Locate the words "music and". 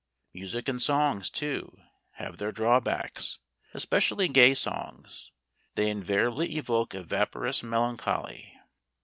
0.33-0.81